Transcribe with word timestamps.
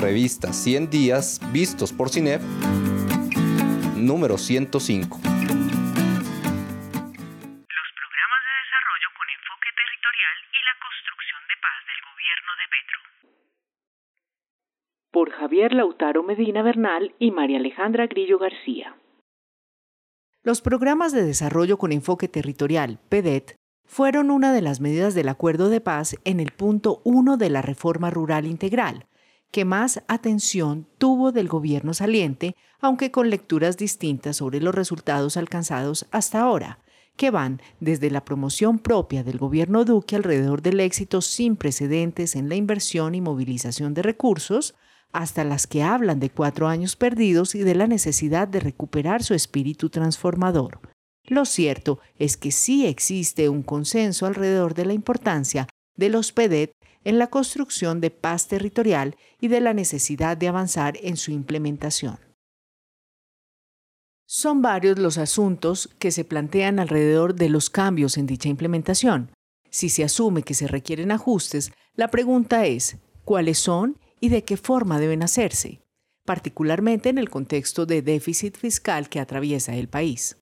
Revista 0.00 0.54
100 0.54 0.88
días 0.88 1.40
vistos 1.52 1.92
por 1.92 2.08
CINEP, 2.08 2.40
número 3.96 4.38
105. 4.38 5.18
Los 5.18 5.28
programas 5.28 5.60
de 8.48 8.54
desarrollo 8.64 9.08
con 9.12 9.28
enfoque 9.28 9.68
territorial 9.76 10.36
y 10.56 10.60
la 10.64 10.74
construcción 10.80 11.42
de 11.44 11.56
paz 11.60 11.84
del 11.84 12.00
gobierno 12.08 12.50
de 12.56 12.66
Petro. 12.72 12.98
Por 15.12 15.32
Javier 15.32 15.74
Lautaro 15.74 16.22
Medina 16.22 16.62
Bernal 16.62 17.14
y 17.18 17.30
María 17.30 17.58
Alejandra 17.58 18.06
Grillo 18.06 18.38
García. 18.38 18.96
Los 20.42 20.62
programas 20.62 21.12
de 21.12 21.24
desarrollo 21.24 21.76
con 21.76 21.92
enfoque 21.92 22.26
territorial, 22.26 22.98
PEDET, 23.10 23.56
fueron 23.84 24.30
una 24.30 24.54
de 24.54 24.62
las 24.62 24.80
medidas 24.80 25.14
del 25.14 25.28
acuerdo 25.28 25.68
de 25.68 25.82
paz 25.82 26.16
en 26.24 26.40
el 26.40 26.52
punto 26.52 27.02
1 27.04 27.36
de 27.36 27.50
la 27.50 27.60
reforma 27.60 28.08
rural 28.08 28.46
integral, 28.46 29.04
que 29.50 29.64
más 29.64 30.02
atención 30.08 30.86
tuvo 30.98 31.32
del 31.32 31.48
gobierno 31.48 31.94
saliente, 31.94 32.54
aunque 32.80 33.10
con 33.10 33.30
lecturas 33.30 33.76
distintas 33.76 34.36
sobre 34.36 34.60
los 34.60 34.74
resultados 34.74 35.36
alcanzados 35.36 36.06
hasta 36.10 36.40
ahora, 36.40 36.78
que 37.16 37.30
van 37.30 37.60
desde 37.80 38.10
la 38.10 38.24
promoción 38.24 38.78
propia 38.78 39.22
del 39.22 39.38
gobierno 39.38 39.84
Duque 39.84 40.16
alrededor 40.16 40.62
del 40.62 40.80
éxito 40.80 41.20
sin 41.20 41.56
precedentes 41.56 42.36
en 42.36 42.48
la 42.48 42.54
inversión 42.54 43.14
y 43.14 43.20
movilización 43.20 43.92
de 43.92 44.02
recursos, 44.02 44.74
hasta 45.12 45.44
las 45.44 45.66
que 45.66 45.82
hablan 45.82 46.20
de 46.20 46.30
cuatro 46.30 46.68
años 46.68 46.96
perdidos 46.96 47.54
y 47.54 47.60
de 47.60 47.74
la 47.74 47.86
necesidad 47.86 48.46
de 48.46 48.60
recuperar 48.60 49.22
su 49.22 49.34
espíritu 49.34 49.90
transformador. 49.90 50.80
Lo 51.24 51.44
cierto 51.44 51.98
es 52.18 52.36
que 52.36 52.52
sí 52.52 52.86
existe 52.86 53.48
un 53.48 53.62
consenso 53.62 54.26
alrededor 54.26 54.74
de 54.74 54.86
la 54.86 54.92
importancia 54.92 55.68
de 55.96 56.08
los 56.08 56.32
en 57.04 57.18
la 57.18 57.28
construcción 57.28 58.00
de 58.00 58.10
paz 58.10 58.48
territorial 58.48 59.16
y 59.40 59.48
de 59.48 59.60
la 59.60 59.74
necesidad 59.74 60.36
de 60.36 60.48
avanzar 60.48 60.98
en 61.02 61.16
su 61.16 61.30
implementación. 61.30 62.18
Son 64.26 64.62
varios 64.62 64.98
los 64.98 65.18
asuntos 65.18 65.90
que 65.98 66.10
se 66.10 66.24
plantean 66.24 66.78
alrededor 66.78 67.34
de 67.34 67.48
los 67.48 67.68
cambios 67.68 68.16
en 68.16 68.26
dicha 68.26 68.48
implementación. 68.48 69.32
Si 69.70 69.88
se 69.88 70.04
asume 70.04 70.42
que 70.42 70.54
se 70.54 70.68
requieren 70.68 71.10
ajustes, 71.10 71.72
la 71.94 72.08
pregunta 72.08 72.66
es, 72.66 72.96
¿cuáles 73.24 73.58
son 73.58 73.98
y 74.20 74.28
de 74.28 74.44
qué 74.44 74.56
forma 74.56 75.00
deben 75.00 75.22
hacerse? 75.22 75.80
particularmente 76.30 77.08
en 77.08 77.18
el 77.18 77.28
contexto 77.28 77.86
de 77.86 78.02
déficit 78.02 78.56
fiscal 78.56 79.08
que 79.08 79.18
atraviesa 79.18 79.74
el 79.74 79.88
país. 79.88 80.36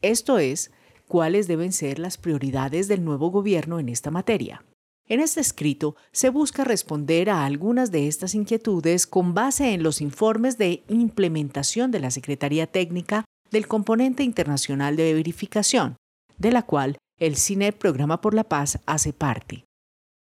Esto 0.00 0.38
es, 0.38 0.70
cuáles 1.06 1.46
deben 1.46 1.72
ser 1.72 1.98
las 1.98 2.16
prioridades 2.16 2.88
del 2.88 3.04
nuevo 3.04 3.30
gobierno 3.30 3.78
en 3.78 3.90
esta 3.90 4.10
materia. 4.10 4.64
En 5.06 5.20
este 5.20 5.40
escrito 5.40 5.96
se 6.12 6.30
busca 6.30 6.64
responder 6.64 7.28
a 7.28 7.44
algunas 7.44 7.90
de 7.90 8.08
estas 8.08 8.34
inquietudes 8.34 9.06
con 9.06 9.34
base 9.34 9.74
en 9.74 9.82
los 9.82 10.00
informes 10.00 10.56
de 10.56 10.82
implementación 10.88 11.90
de 11.90 12.00
la 12.00 12.10
Secretaría 12.10 12.66
Técnica 12.66 13.26
del 13.50 13.68
Componente 13.68 14.22
Internacional 14.22 14.96
de 14.96 15.12
Verificación, 15.12 15.96
de 16.38 16.52
la 16.52 16.62
cual 16.62 16.96
el 17.18 17.36
CINEP 17.36 17.76
Programa 17.76 18.22
por 18.22 18.32
la 18.32 18.44
Paz 18.44 18.80
hace 18.86 19.12
parte. 19.12 19.66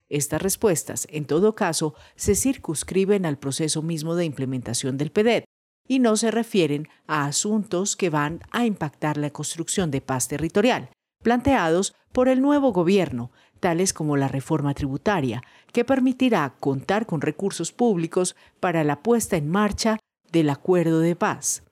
Estas 0.10 0.42
respuestas, 0.42 1.08
en 1.12 1.26
todo 1.26 1.54
caso, 1.54 1.94
se 2.16 2.36
circunscriben 2.36 3.26
al 3.26 3.38
proceso 3.38 3.84
mismo 3.84 4.16
de 4.16 4.26
implementación 4.26 4.98
del 4.98 5.12
PEDET, 5.12 5.46
y 5.88 6.00
no 6.00 6.18
se 6.18 6.32
refieren 6.32 6.88
a 7.06 7.26
asuntos 7.26 7.96
que 7.96 8.10
van 8.10 8.42
a 8.52 8.66
impactar 8.66 9.18
la 9.18 9.30
construcción 9.30 9.92
de 9.92 10.02
paz 10.02 10.28
territorial, 10.28 10.90
planteados 11.22 11.94
por 12.12 12.28
el 12.28 12.42
nuevo 12.42 12.74
gobierno, 12.74 13.32
tales 13.62 13.94
como 13.94 14.18
la 14.18 14.28
reforma 14.28 14.74
tributaria, 14.74 15.42
que 15.72 15.86
permitirá 15.86 16.56
contar 16.60 17.06
con 17.06 17.22
recursos 17.22 17.72
públicos 17.72 18.36
para 18.60 18.84
la 18.84 19.02
puesta 19.02 19.38
en 19.38 19.50
marcha 19.50 20.00
del 20.34 20.50
acuerdo 20.50 21.00
de 21.00 21.16
paz. 21.16 21.64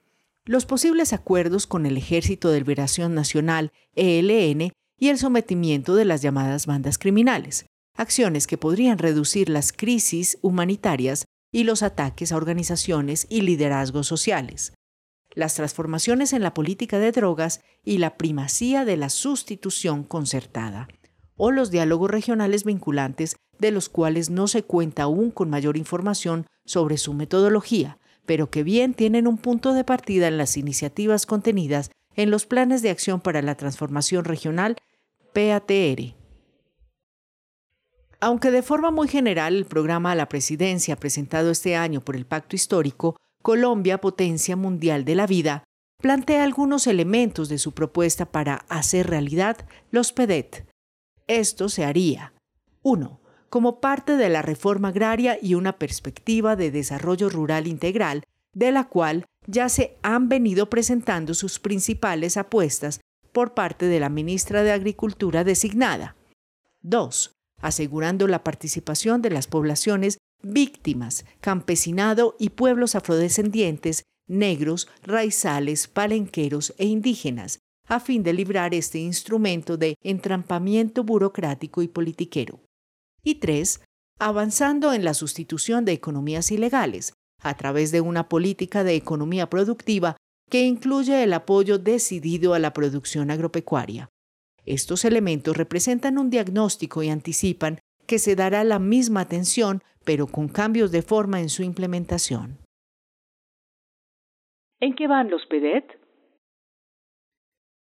Los 0.46 0.66
posibles 0.66 1.12
acuerdos 1.12 1.68
con 1.68 1.86
el 1.86 1.98
Ejército 1.98 2.50
de 2.50 2.60
Liberación 2.60 3.14
Nacional, 3.14 3.72
ELN, 3.96 4.72
y 4.98 5.10
el 5.10 5.18
sometimiento 5.18 5.96
de 5.96 6.06
las 6.06 6.22
llamadas 6.22 6.66
bandas 6.66 6.98
criminales, 6.98 7.66
acciones 7.96 8.48
que 8.48 8.58
podrían 8.58 8.98
reducir 8.98 9.50
las 9.50 9.72
crisis 9.72 10.38
humanitarias 10.42 11.26
y 11.52 11.64
los 11.64 11.84
ataques 11.84 12.32
a 12.32 12.38
organizaciones 12.38 13.26
y 13.30 13.42
liderazgos 13.42 14.08
sociales, 14.08 14.74
las 15.34 15.56
transformaciones 15.56 16.34
en 16.34 16.42
la 16.42 16.54
política 16.54 17.00
de 17.00 17.12
drogas 17.12 17.62
y 17.84 17.98
la 17.98 18.18
primacía 18.18 18.86
de 18.86 18.98
la 18.98 19.10
sustitución 19.10 20.04
concertada, 20.04 20.90
o 21.40 21.50
los 21.50 21.72
diálogos 21.72 22.12
regionales 22.12 22.66
vinculantes 22.66 23.38
de 23.58 23.72
los 23.72 23.90
cuales 23.90 24.30
no 24.30 24.48
se 24.48 24.62
cuenta 24.62 25.04
aún 25.04 25.32
con 25.32 25.50
mayor 25.50 25.78
información 25.78 26.46
sobre 26.66 26.98
su 26.98 27.14
metodología, 27.14 27.98
pero 28.26 28.52
que 28.52 28.62
bien 28.62 28.94
tienen 28.94 29.26
un 29.26 29.38
punto 29.38 29.74
de 29.74 29.84
partida 29.84 30.28
en 30.28 30.38
las 30.38 30.58
iniciativas 30.58 31.26
contenidas 31.26 31.90
en 32.16 32.30
los 32.30 32.46
planes 32.46 32.82
de 32.82 32.90
acción 32.90 33.22
para 33.22 33.42
la 33.42 33.56
transformación 33.56 34.26
regional 34.26 34.76
PATR. 35.34 36.16
Aunque 38.20 38.52
de 38.52 38.62
forma 38.62 38.92
muy 38.92 39.08
general 39.08 39.56
el 39.56 39.66
programa 39.66 40.12
a 40.12 40.16
la 40.16 40.28
presidencia 40.28 40.98
presentado 40.98 41.52
este 41.52 41.78
año 41.78 42.02
por 42.02 42.18
el 42.18 42.26
Pacto 42.26 42.56
Histórico, 42.56 43.16
Colombia, 43.42 44.00
Potencia 44.00 44.58
Mundial 44.58 45.06
de 45.06 45.16
la 45.16 45.26
Vida, 45.26 45.64
plantea 46.02 46.44
algunos 46.44 46.86
elementos 46.88 47.48
de 47.48 47.58
su 47.58 47.72
propuesta 47.72 48.26
para 48.26 48.66
hacer 48.68 49.08
realidad 49.08 49.66
los 49.92 50.12
PEDET. 50.12 50.69
Esto 51.30 51.70
se 51.70 51.86
haría 51.86 52.34
1. 52.82 53.22
Como 53.50 53.80
parte 53.80 54.18
de 54.18 54.30
la 54.30 54.42
reforma 54.42 54.88
agraria 54.88 55.38
y 55.40 55.54
una 55.54 55.78
perspectiva 55.78 56.56
de 56.56 56.72
desarrollo 56.72 57.30
rural 57.30 57.68
integral, 57.68 58.24
de 58.54 58.72
la 58.72 58.90
cual 58.90 59.26
ya 59.46 59.70
se 59.70 59.96
han 60.02 60.28
venido 60.28 60.72
presentando 60.72 61.36
sus 61.36 61.60
principales 61.60 62.36
apuestas 62.36 63.00
por 63.32 63.54
parte 63.54 63.86
de 63.86 64.00
la 64.00 64.10
ministra 64.10 64.64
de 64.64 64.72
Agricultura 64.72 65.44
designada. 65.44 66.16
2 66.82 67.32
asegurando 67.62 68.28
la 68.28 68.44
participación 68.44 69.22
de 69.22 69.32
las 69.32 69.48
poblaciones 69.48 70.18
víctimas, 70.42 71.26
campesinado 71.42 72.36
y 72.40 72.52
pueblos 72.52 72.96
afrodescendientes, 72.96 74.04
negros, 74.28 74.88
raizales, 75.04 75.88
palenqueros 75.88 76.74
e 76.78 76.86
indígenas, 76.86 77.60
a 77.90 78.00
fin 78.00 78.22
de 78.24 78.34
librar 78.34 78.74
este 78.74 79.00
instrumento 79.00 79.76
de 79.76 79.96
entrampamiento 80.04 81.04
burocrático 81.04 81.82
y 81.82 81.88
politiquero. 81.88 82.62
Y 83.24 83.36
tres, 83.36 83.82
avanzando 84.20 84.94
en 84.94 85.04
la 85.04 85.16
sustitución 85.16 85.86
de 85.86 85.94
economías 85.94 86.52
ilegales, 86.52 87.14
a 87.42 87.56
través 87.56 87.92
de 87.92 88.02
una 88.02 88.30
política 88.30 88.84
de 88.84 88.96
economía 88.96 89.50
productiva 89.50 90.18
que 90.50 90.66
incluye 90.66 91.24
el 91.24 91.34
apoyo 91.34 91.80
decidido 91.80 92.54
a 92.54 92.60
la 92.60 92.74
producción 92.74 93.32
agropecuaria. 93.32 94.10
Estos 94.66 95.04
elementos 95.04 95.58
representan 95.58 96.20
un 96.20 96.30
diagnóstico 96.30 97.02
y 97.02 97.10
anticipan 97.10 97.80
que 98.06 98.20
se 98.20 98.36
dará 98.36 98.64
la 98.64 98.78
misma 98.78 99.22
atención, 99.22 99.82
pero 100.06 100.28
con 100.28 100.48
cambios 100.48 100.92
de 100.92 101.02
forma 101.02 101.40
en 101.40 101.50
su 101.50 101.64
implementación. 101.64 102.60
¿En 104.80 104.96
qué 104.96 105.08
van 105.08 105.30
los 105.30 105.46
PEDET? 105.48 105.99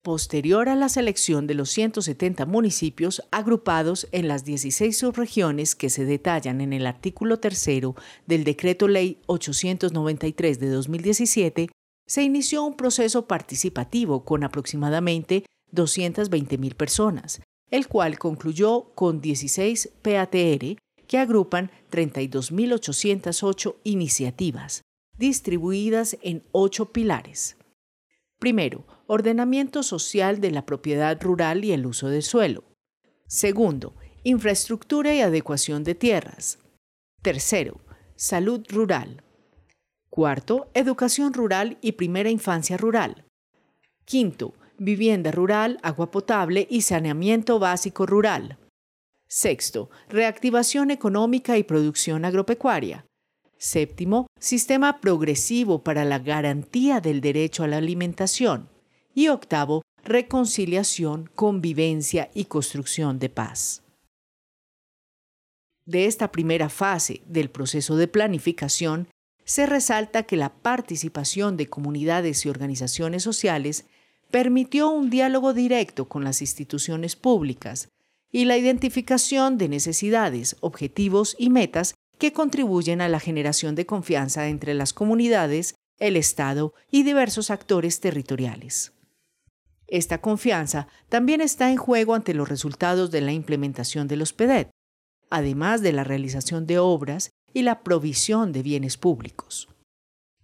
Posterior 0.03 0.68
a 0.68 0.75
la 0.75 0.90
selección 0.90 1.47
de 1.47 1.53
los 1.53 1.69
170 1.69 2.46
municipios 2.46 3.24
agrupados 3.31 4.09
en 4.12 4.28
las 4.28 4.44
16 4.44 4.97
subregiones 4.97 5.75
que 5.75 5.90
se 5.90 6.03
detallan 6.03 6.59
en 6.59 6.74
el 6.74 6.88
artículo 6.88 7.40
tercero 7.40 7.96
del 8.28 8.44
Decreto 8.44 8.90
Ley 8.90 9.22
893 9.28 10.59
de 10.59 10.68
2017, 10.68 11.69
se 12.06 12.22
inició 12.22 12.66
un 12.66 12.75
proceso 12.75 13.28
participativo 13.30 14.25
con 14.25 14.44
aproximadamente 14.44 15.46
220.000 15.72 16.75
personas, 16.75 17.41
el 17.72 17.88
cual 17.88 18.20
concluyó 18.20 18.91
con 18.96 19.22
16 19.22 19.90
PATR 20.02 20.75
que 21.08 21.18
agrupan 21.18 21.72
32.808 21.90 23.75
iniciativas, 23.85 24.82
distribuidas 25.17 26.17
en 26.22 26.44
ocho 26.52 26.91
pilares. 26.91 27.55
Primero, 28.38 28.84
ordenamiento 29.14 29.84
social 29.84 30.42
de 30.42 30.52
la 30.52 30.66
propiedad 30.66 31.22
rural 31.22 31.64
y 31.64 31.72
el 31.72 31.86
uso 31.86 32.10
del 32.10 32.24
suelo. 32.24 32.64
Segundo, 33.28 33.96
infraestructura 34.24 35.14
y 35.14 35.22
adecuación 35.22 35.84
de 35.84 35.96
tierras. 35.96 36.60
Tercero, 37.22 37.80
salud 38.16 38.66
rural. 38.70 39.24
Cuarto, 40.10 40.70
educación 40.74 41.34
rural 41.34 41.78
y 41.82 41.94
primera 41.94 42.30
infancia 42.30 42.76
rural. 42.76 43.26
Quinto, 44.06 44.54
vivienda 44.78 45.32
rural, 45.32 45.80
agua 45.84 46.12
potable 46.12 46.68
y 46.70 46.82
saneamiento 46.82 47.60
básico 47.60 48.06
rural. 48.06 48.58
Sexto, 49.28 49.90
reactivación 50.10 50.92
económica 50.92 51.58
y 51.58 51.64
producción 51.64 52.26
agropecuaria. 52.26 53.06
Séptimo, 53.58 54.28
sistema 54.40 55.00
progresivo 55.00 55.84
para 55.84 56.04
la 56.04 56.20
garantía 56.20 57.00
del 57.00 57.22
derecho 57.22 57.64
a 57.64 57.68
la 57.68 57.78
alimentación. 57.78 58.72
Y 59.14 59.28
octavo, 59.28 59.84
reconciliación, 60.04 61.30
convivencia 61.36 62.32
y 62.34 62.46
construcción 62.46 63.20
de 63.20 63.30
paz. 63.30 63.84
De 65.86 66.06
esta 66.06 66.32
primera 66.32 66.70
fase 66.70 67.22
del 67.26 67.50
proceso 67.50 67.96
de 67.96 68.08
planificación 68.08 69.08
se 69.46 69.66
resalta 69.66 70.24
que 70.24 70.38
la 70.38 70.54
participación 70.54 71.58
de 71.58 71.68
comunidades 71.68 72.46
y 72.46 72.50
organizaciones 72.50 73.24
sociales 73.24 73.86
permitió 74.32 74.90
un 74.90 75.10
diálogo 75.10 75.54
directo 75.54 76.08
con 76.08 76.24
las 76.24 76.42
instituciones 76.42 77.16
públicas 77.16 77.90
y 78.32 78.46
la 78.46 78.58
identificación 78.58 79.58
de 79.58 79.70
necesidades, 79.70 80.56
objetivos 80.62 81.36
y 81.38 81.50
metas 81.50 81.94
que 82.18 82.34
contribuyen 82.34 83.02
a 83.02 83.10
la 83.10 83.20
generación 83.20 83.76
de 83.76 83.86
confianza 83.86 84.48
entre 84.48 84.74
las 84.74 84.94
comunidades, 84.94 85.76
el 86.00 86.18
Estado 86.18 86.74
y 86.90 87.04
diversos 87.04 87.52
actores 87.52 88.00
territoriales. 88.00 88.94
Esta 89.93 90.22
confianza 90.22 90.87
también 91.07 91.40
está 91.40 91.69
en 91.69 91.78
juego 91.78 92.16
ante 92.16 92.34
los 92.34 92.49
resultados 92.49 93.11
de 93.11 93.22
la 93.22 93.31
implementación 93.31 94.07
de 94.07 94.16
los 94.16 94.34
PEDET, 94.34 94.72
además 95.29 95.84
de 95.84 95.93
la 95.93 96.03
realización 96.03 96.66
de 96.66 96.79
obras 96.79 97.29
y 97.53 97.61
la 97.61 97.84
provisión 97.84 98.53
de 98.53 98.63
bienes 98.63 98.97
públicos. 98.97 99.69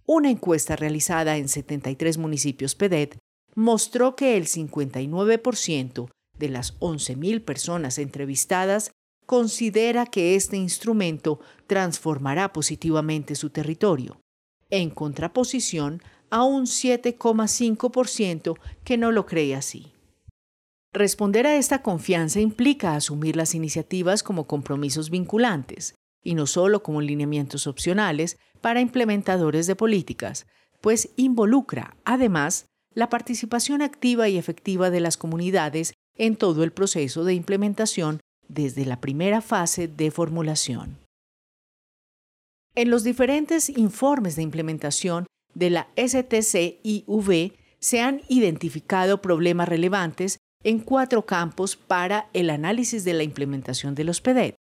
Una 0.06 0.30
encuesta 0.30 0.76
realizada 0.76 1.36
en 1.36 1.48
73 1.48 2.16
municipios 2.16 2.76
PEDET 2.76 3.18
mostró 3.56 4.14
que 4.14 4.36
el 4.36 4.46
59% 4.46 6.10
de 6.38 6.48
las 6.48 6.78
11.000 6.78 7.44
personas 7.44 7.98
entrevistadas 7.98 8.92
considera 9.26 10.06
que 10.06 10.36
este 10.36 10.58
instrumento 10.58 11.40
transformará 11.66 12.52
positivamente 12.52 13.34
su 13.34 13.50
territorio, 13.50 14.20
en 14.70 14.90
contraposición 14.90 16.00
a 16.30 16.44
un 16.44 16.66
7,5% 16.66 18.58
que 18.84 18.96
no 18.96 19.12
lo 19.12 19.26
cree 19.26 19.54
así. 19.54 19.92
Responder 20.92 21.46
a 21.46 21.56
esta 21.56 21.82
confianza 21.82 22.40
implica 22.40 22.94
asumir 22.94 23.36
las 23.36 23.54
iniciativas 23.54 24.22
como 24.22 24.46
compromisos 24.46 25.10
vinculantes 25.10 25.94
y 26.22 26.34
no 26.34 26.46
solo 26.46 26.82
como 26.82 27.00
lineamientos 27.00 27.66
opcionales 27.66 28.38
para 28.60 28.80
implementadores 28.80 29.66
de 29.66 29.76
políticas, 29.76 30.46
pues 30.80 31.10
involucra, 31.16 31.96
además, 32.04 32.66
la 32.92 33.08
participación 33.08 33.82
activa 33.82 34.28
y 34.28 34.36
efectiva 34.36 34.90
de 34.90 35.00
las 35.00 35.16
comunidades 35.16 35.94
en 36.16 36.36
todo 36.36 36.64
el 36.64 36.72
proceso 36.72 37.24
de 37.24 37.34
implementación 37.34 38.20
desde 38.48 38.84
la 38.84 39.00
primera 39.00 39.40
fase 39.40 39.86
de 39.86 40.10
formulación. 40.10 40.98
En 42.74 42.90
los 42.90 43.04
diferentes 43.04 43.68
informes 43.68 44.36
de 44.36 44.42
implementación 44.42 45.26
de 45.60 45.70
la 45.70 45.88
STCIV 45.94 47.52
se 47.78 48.00
han 48.00 48.22
identificado 48.28 49.20
problemas 49.20 49.68
relevantes 49.68 50.38
en 50.64 50.80
cuatro 50.80 51.26
campos 51.26 51.76
para 51.76 52.30
el 52.32 52.48
análisis 52.48 53.04
de 53.04 53.12
la 53.12 53.22
implementación 53.22 53.94
de 53.94 54.04
los 54.04 54.22
PEDET. 54.22 54.56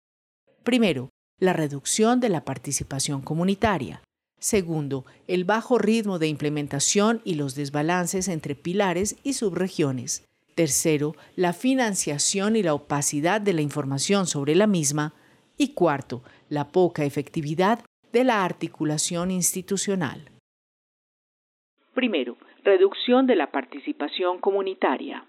Primero, 0.65 1.09
la 1.39 1.53
reducción 1.53 2.19
de 2.19 2.29
la 2.29 2.45
participación 2.45 3.23
comunitaria. 3.23 4.03
Segundo, 4.41 5.05
el 5.29 5.45
bajo 5.45 5.79
ritmo 5.79 6.19
de 6.19 6.27
implementación 6.27 7.23
y 7.25 7.35
los 7.35 7.55
desbalances 7.55 8.27
entre 8.27 8.57
pilares 8.57 9.17
y 9.23 9.35
subregiones. 9.35 10.25
Tercero, 10.57 11.15
la 11.37 11.53
financiación 11.53 12.57
y 12.57 12.65
la 12.65 12.75
opacidad 12.75 13.41
de 13.41 13.53
la 13.53 13.63
información 13.63 14.27
sobre 14.27 14.57
la 14.57 14.67
misma. 14.67 15.15
Y 15.57 15.75
cuarto, 15.75 16.25
la 16.49 16.69
poca 16.69 17.05
efectividad 17.05 17.85
de 18.13 18.25
la 18.25 18.45
articulación 18.45 19.31
institucional. 19.31 20.38
Primero, 21.99 22.37
reducción 22.63 23.27
de 23.27 23.35
la 23.35 23.51
participación 23.51 24.39
comunitaria. 24.39 25.27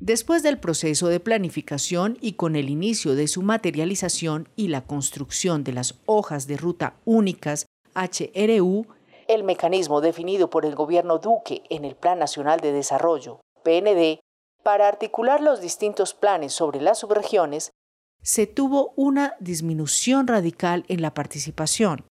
Después 0.00 0.42
del 0.42 0.58
proceso 0.58 1.06
de 1.06 1.20
planificación 1.20 2.18
y 2.20 2.32
con 2.32 2.56
el 2.56 2.68
inicio 2.68 3.14
de 3.14 3.28
su 3.28 3.42
materialización 3.42 4.48
y 4.56 4.66
la 4.66 4.80
construcción 4.80 5.62
de 5.62 5.74
las 5.74 6.02
hojas 6.06 6.48
de 6.48 6.56
ruta 6.56 6.96
únicas 7.04 7.66
HRU, 7.94 8.88
el 9.28 9.44
mecanismo 9.44 10.00
definido 10.00 10.50
por 10.50 10.66
el 10.66 10.74
gobierno 10.74 11.18
Duque 11.18 11.62
en 11.70 11.84
el 11.84 11.94
Plan 11.94 12.18
Nacional 12.18 12.58
de 12.58 12.72
Desarrollo, 12.72 13.38
PND, 13.62 14.18
para 14.64 14.88
articular 14.88 15.40
los 15.40 15.60
distintos 15.60 16.14
planes 16.14 16.52
sobre 16.52 16.80
las 16.80 16.98
subregiones, 16.98 17.70
se 18.22 18.48
tuvo 18.48 18.92
una 18.96 19.36
disminución 19.38 20.26
radical 20.26 20.84
en 20.88 21.00
la 21.00 21.14
participación. 21.14 22.09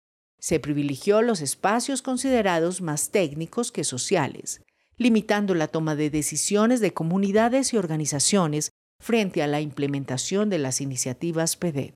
Se 0.44 0.60
privilegió 0.60 1.22
los 1.22 1.40
espacios 1.40 2.02
considerados 2.02 2.82
más 2.82 3.08
técnicos 3.08 3.72
que 3.72 3.82
sociales 3.82 4.60
limitando 4.96 5.54
la 5.54 5.68
toma 5.68 5.96
de 5.96 6.10
decisiones 6.10 6.80
de 6.80 6.92
comunidades 6.92 7.72
y 7.72 7.76
organizaciones 7.76 8.70
frente 9.00 9.42
a 9.42 9.46
la 9.46 9.60
implementación 9.60 10.50
de 10.50 10.58
las 10.58 10.80
iniciativas 10.80 11.56
PEDET. 11.56 11.94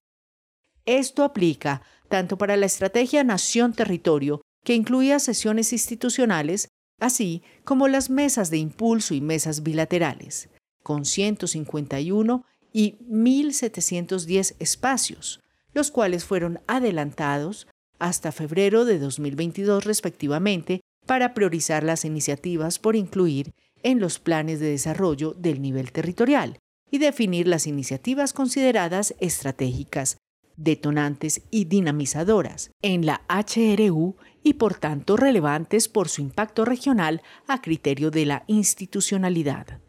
Esto 0.85 1.25
aplica 1.25 1.83
tanto 2.09 2.39
para 2.39 2.57
la 2.57 2.67
estrategia 2.67 3.23
Nación-Territorio, 3.23 4.41
que 4.65 4.75
incluía 4.75 5.19
sesiones 5.19 5.73
institucionales, 5.73 6.69
así 6.99 7.43
como 7.65 7.89
las 7.89 8.11
mesas 8.11 8.51
de 8.51 8.59
impulso 8.59 9.15
y 9.15 9.21
mesas 9.21 9.63
bilaterales, 9.63 10.49
con 10.83 11.05
151 11.05 12.45
y 12.73 12.97
1.710 13.09 14.57
espacios, 14.59 15.41
los 15.73 15.91
cuales 15.91 16.25
fueron 16.25 16.61
adelantados 16.67 17.69
hasta 17.99 18.33
febrero 18.33 18.85
de 18.85 18.99
2022 18.99 19.85
respectivamente 19.85 20.81
para 21.07 21.35
priorizar 21.35 21.85
las 21.85 22.05
iniciativas 22.05 22.79
por 22.79 22.97
incluir 22.97 23.53
en 23.83 24.01
los 24.01 24.19
planes 24.19 24.61
de 24.61 24.71
desarrollo 24.71 25.33
del 25.33 25.63
nivel 25.63 25.93
territorial 25.93 26.59
y 26.91 26.99
definir 26.99 27.47
las 27.47 27.67
iniciativas 27.67 28.33
consideradas 28.33 29.15
estratégicas, 29.21 30.19
detonantes 30.57 31.47
y 31.51 31.67
dinamizadoras 31.67 32.71
en 32.83 33.07
la 33.07 33.23
HRU 33.29 34.17
y 34.43 34.55
por 34.55 34.75
tanto 34.75 35.17
relevantes 35.17 35.89
por 35.89 36.09
su 36.09 36.23
impacto 36.23 36.65
regional 36.65 37.23
a 37.47 37.61
criterio 37.61 38.11
de 38.11 38.27
la 38.27 38.45
institucionalidad. 38.47 39.81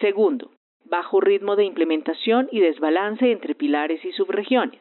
Segundo, 0.00 0.52
bajo 0.84 1.20
ritmo 1.20 1.56
de 1.56 1.64
implementación 1.64 2.48
y 2.50 2.60
desbalance 2.60 3.30
entre 3.30 3.54
pilares 3.54 4.04
y 4.04 4.12
subregiones. 4.12 4.80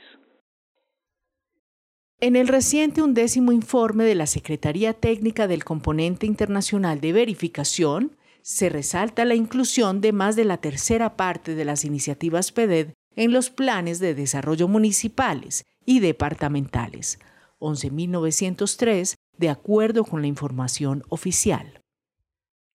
En 2.21 2.35
el 2.35 2.49
reciente 2.49 3.01
undécimo 3.01 3.53
informe 3.53 4.03
de 4.03 4.13
la 4.13 4.27
Secretaría 4.27 4.93
Técnica 4.93 5.47
del 5.47 5.63
Componente 5.63 6.25
Internacional 6.25 6.99
de 6.99 7.13
Verificación, 7.13 8.17
se 8.41 8.67
resalta 8.67 9.23
la 9.23 9.35
inclusión 9.35 10.01
de 10.01 10.11
más 10.11 10.35
de 10.35 10.43
la 10.43 10.57
tercera 10.57 11.15
parte 11.15 11.55
de 11.55 11.63
las 11.63 11.85
iniciativas 11.85 12.51
PEDED 12.51 12.91
en 13.15 13.31
los 13.31 13.49
planes 13.49 13.99
de 13.99 14.15
desarrollo 14.15 14.67
municipales 14.67 15.63
y 15.85 16.01
departamentales, 16.01 17.19
11.903, 17.59 19.15
de 19.37 19.49
acuerdo 19.49 20.03
con 20.03 20.19
la 20.21 20.27
información 20.27 21.03
oficial. 21.07 21.81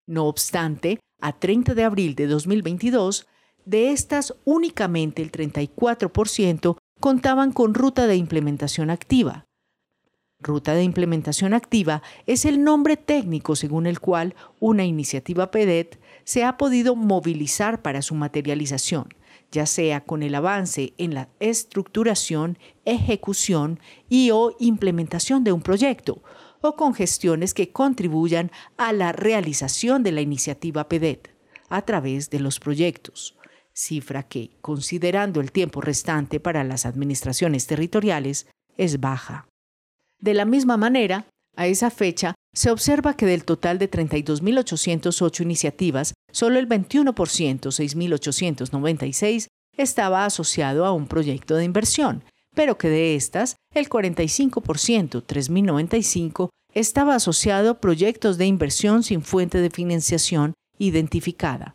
No 0.06 0.24
obstante, 0.24 1.00
a 1.20 1.38
30 1.38 1.74
de 1.74 1.84
abril 1.84 2.14
de 2.14 2.28
2022, 2.28 3.26
de 3.66 3.90
estas 3.90 4.34
únicamente 4.46 5.20
el 5.20 5.30
34% 5.30 6.78
contaban 7.04 7.52
con 7.52 7.74
ruta 7.74 8.06
de 8.06 8.16
implementación 8.16 8.88
activa. 8.88 9.44
Ruta 10.40 10.72
de 10.72 10.84
implementación 10.84 11.52
activa 11.52 12.02
es 12.24 12.46
el 12.46 12.64
nombre 12.64 12.96
técnico 12.96 13.56
según 13.56 13.86
el 13.86 14.00
cual 14.00 14.34
una 14.58 14.86
iniciativa 14.86 15.50
PEDET 15.50 16.00
se 16.24 16.44
ha 16.44 16.56
podido 16.56 16.96
movilizar 16.96 17.82
para 17.82 18.00
su 18.00 18.14
materialización, 18.14 19.08
ya 19.52 19.66
sea 19.66 20.00
con 20.00 20.22
el 20.22 20.34
avance 20.34 20.94
en 20.96 21.12
la 21.12 21.28
estructuración, 21.40 22.56
ejecución 22.86 23.80
y 24.08 24.30
o 24.30 24.56
implementación 24.58 25.44
de 25.44 25.52
un 25.52 25.60
proyecto, 25.60 26.22
o 26.62 26.74
con 26.74 26.94
gestiones 26.94 27.52
que 27.52 27.70
contribuyan 27.70 28.50
a 28.78 28.94
la 28.94 29.12
realización 29.12 30.02
de 30.04 30.12
la 30.12 30.22
iniciativa 30.22 30.88
PEDET 30.88 31.34
a 31.68 31.82
través 31.82 32.30
de 32.30 32.40
los 32.40 32.60
proyectos 32.60 33.36
cifra 33.74 34.22
que, 34.22 34.50
considerando 34.60 35.40
el 35.40 35.52
tiempo 35.52 35.80
restante 35.80 36.40
para 36.40 36.64
las 36.64 36.86
administraciones 36.86 37.66
territoriales, 37.66 38.46
es 38.76 39.00
baja. 39.00 39.46
De 40.20 40.34
la 40.34 40.44
misma 40.44 40.76
manera, 40.76 41.26
a 41.56 41.66
esa 41.66 41.90
fecha, 41.90 42.34
se 42.54 42.70
observa 42.70 43.16
que 43.16 43.26
del 43.26 43.44
total 43.44 43.78
de 43.78 43.90
32.808 43.90 45.42
iniciativas, 45.42 46.14
solo 46.32 46.58
el 46.58 46.68
21%, 46.68 47.14
6.896, 47.14 49.48
estaba 49.76 50.24
asociado 50.24 50.84
a 50.84 50.92
un 50.92 51.06
proyecto 51.06 51.56
de 51.56 51.64
inversión, 51.64 52.22
pero 52.54 52.78
que 52.78 52.88
de 52.88 53.16
estas, 53.16 53.56
el 53.74 53.88
45%, 53.88 55.24
3.095, 55.26 56.50
estaba 56.72 57.16
asociado 57.16 57.70
a 57.70 57.80
proyectos 57.80 58.38
de 58.38 58.46
inversión 58.46 59.02
sin 59.02 59.22
fuente 59.22 59.58
de 59.58 59.70
financiación 59.70 60.54
identificada. 60.78 61.74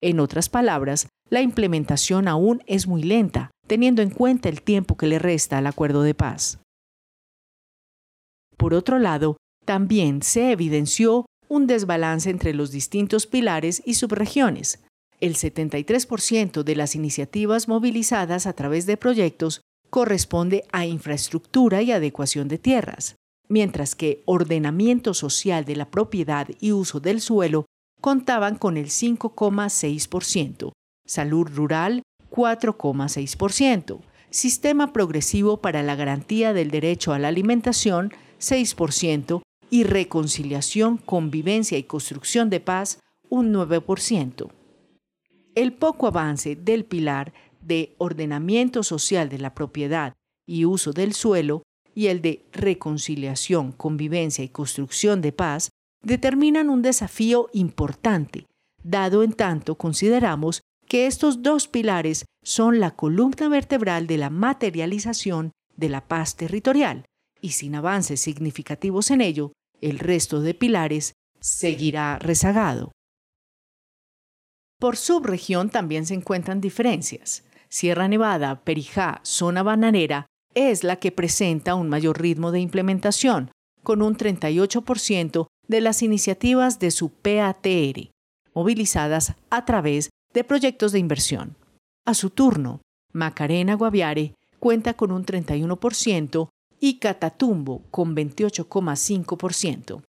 En 0.00 0.18
otras 0.18 0.48
palabras, 0.48 1.08
la 1.30 1.40
implementación 1.40 2.28
aún 2.28 2.62
es 2.66 2.86
muy 2.86 3.02
lenta, 3.02 3.50
teniendo 3.66 4.02
en 4.02 4.10
cuenta 4.10 4.48
el 4.48 4.62
tiempo 4.62 4.96
que 4.96 5.06
le 5.06 5.18
resta 5.18 5.58
al 5.58 5.66
acuerdo 5.68 6.02
de 6.02 6.14
paz. 6.14 6.58
Por 8.56 8.74
otro 8.74 8.98
lado, 8.98 9.36
también 9.64 10.22
se 10.22 10.50
evidenció 10.50 11.26
un 11.48 11.66
desbalance 11.66 12.28
entre 12.28 12.52
los 12.52 12.72
distintos 12.72 13.26
pilares 13.26 13.80
y 13.86 13.94
subregiones. 13.94 14.82
El 15.20 15.36
73% 15.36 16.62
de 16.62 16.76
las 16.76 16.94
iniciativas 16.94 17.68
movilizadas 17.68 18.46
a 18.46 18.52
través 18.52 18.86
de 18.86 18.96
proyectos 18.96 19.60
corresponde 19.88 20.64
a 20.72 20.86
infraestructura 20.86 21.82
y 21.82 21.92
adecuación 21.92 22.48
de 22.48 22.58
tierras, 22.58 23.16
mientras 23.48 23.94
que 23.94 24.22
ordenamiento 24.24 25.14
social 25.14 25.64
de 25.64 25.76
la 25.76 25.90
propiedad 25.90 26.48
y 26.60 26.72
uso 26.72 27.00
del 27.00 27.20
suelo 27.20 27.66
contaban 28.00 28.56
con 28.56 28.76
el 28.76 28.86
5,6%, 28.86 30.72
salud 31.10 31.48
rural 31.52 32.02
4,6%, 32.30 34.00
sistema 34.30 34.92
progresivo 34.92 35.56
para 35.56 35.82
la 35.82 35.96
garantía 35.96 36.52
del 36.52 36.70
derecho 36.70 37.12
a 37.12 37.18
la 37.18 37.26
alimentación 37.26 38.12
6% 38.38 39.42
y 39.70 39.82
reconciliación, 39.82 40.98
convivencia 40.98 41.76
y 41.78 41.82
construcción 41.82 42.48
de 42.48 42.60
paz 42.60 43.00
un 43.28 43.52
9%. 43.52 44.50
El 45.56 45.72
poco 45.72 46.06
avance 46.06 46.54
del 46.54 46.84
pilar 46.84 47.32
de 47.60 47.96
ordenamiento 47.98 48.84
social 48.84 49.28
de 49.28 49.38
la 49.38 49.52
propiedad 49.52 50.14
y 50.46 50.64
uso 50.64 50.92
del 50.92 51.12
suelo 51.12 51.64
y 51.92 52.06
el 52.06 52.22
de 52.22 52.46
reconciliación, 52.52 53.72
convivencia 53.72 54.44
y 54.44 54.48
construcción 54.48 55.20
de 55.22 55.32
paz 55.32 55.70
determinan 56.04 56.70
un 56.70 56.82
desafío 56.82 57.50
importante, 57.52 58.46
dado 58.84 59.24
en 59.24 59.32
tanto 59.32 59.74
consideramos 59.74 60.62
que 60.90 61.06
estos 61.06 61.44
dos 61.44 61.68
pilares 61.68 62.24
son 62.42 62.80
la 62.80 62.96
columna 62.96 63.48
vertebral 63.48 64.08
de 64.08 64.18
la 64.18 64.28
materialización 64.28 65.52
de 65.76 65.88
la 65.88 66.08
paz 66.08 66.34
territorial, 66.34 67.04
y 67.40 67.50
sin 67.50 67.76
avances 67.76 68.20
significativos 68.20 69.12
en 69.12 69.20
ello, 69.20 69.52
el 69.80 70.00
resto 70.00 70.40
de 70.40 70.52
pilares 70.52 71.12
seguirá 71.38 72.18
rezagado. 72.18 72.90
Por 74.80 74.96
subregión 74.96 75.70
también 75.70 76.06
se 76.06 76.14
encuentran 76.14 76.60
diferencias. 76.60 77.44
Sierra 77.68 78.08
Nevada, 78.08 78.64
Perijá, 78.64 79.20
zona 79.22 79.62
bananera, 79.62 80.26
es 80.54 80.82
la 80.82 80.96
que 80.96 81.12
presenta 81.12 81.76
un 81.76 81.88
mayor 81.88 82.20
ritmo 82.20 82.50
de 82.50 82.58
implementación, 82.58 83.52
con 83.84 84.02
un 84.02 84.16
38% 84.16 85.46
de 85.68 85.80
las 85.80 86.02
iniciativas 86.02 86.80
de 86.80 86.90
su 86.90 87.10
PATR, 87.10 88.10
movilizadas 88.54 89.34
a 89.50 89.64
través 89.64 90.10
de 90.32 90.44
proyectos 90.44 90.92
de 90.92 90.98
inversión. 90.98 91.56
A 92.04 92.14
su 92.14 92.30
turno, 92.30 92.82
Macarena 93.12 93.74
Guaviare 93.74 94.34
cuenta 94.58 94.94
con 94.94 95.12
un 95.12 95.24
31% 95.24 96.48
y 96.80 96.98
Catatumbo 96.98 97.82
con 97.90 98.16
28,5%. 98.16 100.02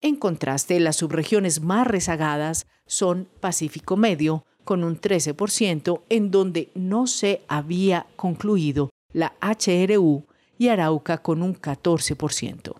En 0.00 0.16
contraste, 0.16 0.78
las 0.78 0.96
subregiones 0.96 1.60
más 1.60 1.86
rezagadas 1.86 2.66
son 2.86 3.28
Pacífico 3.40 3.96
Medio, 3.96 4.44
con 4.64 4.84
un 4.84 5.00
13%, 5.00 6.02
en 6.08 6.30
donde 6.30 6.70
no 6.74 7.06
se 7.06 7.42
había 7.48 8.06
concluido 8.16 8.90
la 9.12 9.34
HRU 9.40 10.26
y 10.58 10.68
Arauca 10.68 11.18
con 11.18 11.42
un 11.42 11.54
14%. 11.54 12.74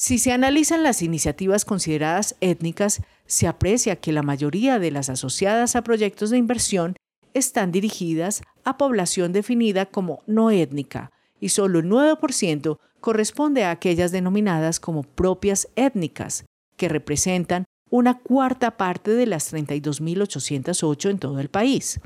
Si 0.00 0.18
se 0.18 0.30
analizan 0.30 0.84
las 0.84 1.02
iniciativas 1.02 1.64
consideradas 1.64 2.36
étnicas, 2.40 3.02
se 3.26 3.48
aprecia 3.48 3.96
que 3.96 4.12
la 4.12 4.22
mayoría 4.22 4.78
de 4.78 4.92
las 4.92 5.08
asociadas 5.08 5.74
a 5.74 5.82
proyectos 5.82 6.30
de 6.30 6.38
inversión 6.38 6.94
están 7.34 7.72
dirigidas 7.72 8.42
a 8.62 8.78
población 8.78 9.32
definida 9.32 9.86
como 9.86 10.22
no 10.28 10.52
étnica 10.52 11.10
y 11.40 11.48
solo 11.48 11.80
el 11.80 11.86
9% 11.86 12.78
corresponde 13.00 13.64
a 13.64 13.72
aquellas 13.72 14.12
denominadas 14.12 14.78
como 14.78 15.02
propias 15.02 15.66
étnicas, 15.74 16.44
que 16.76 16.88
representan 16.88 17.64
una 17.90 18.20
cuarta 18.20 18.76
parte 18.76 19.10
de 19.10 19.26
las 19.26 19.52
32.808 19.52 21.10
en 21.10 21.18
todo 21.18 21.40
el 21.40 21.48
país, 21.48 21.98